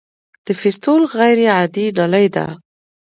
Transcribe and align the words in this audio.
د 0.45 0.47
فیستول 0.61 1.01
غیر 1.17 1.39
عادي 1.55 1.85
نلۍ 1.97 2.27
ده. 2.35 2.47